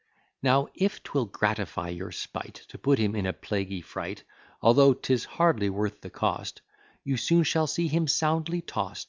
Now, 0.41 0.67
if 0.73 1.03
'twill 1.03 1.25
gratify 1.25 1.89
your 1.89 2.11
spight, 2.11 2.65
To 2.69 2.79
put 2.79 2.97
him 2.97 3.15
in 3.15 3.27
a 3.27 3.33
plaguy 3.33 3.81
fright, 3.81 4.23
Although 4.59 4.95
'tis 4.95 5.25
hardly 5.25 5.69
worth 5.69 6.01
the 6.01 6.09
cost, 6.09 6.61
You 7.03 7.17
soon 7.17 7.43
shall 7.43 7.67
see 7.67 7.87
him 7.87 8.07
soundly 8.07 8.61
tost. 8.63 8.99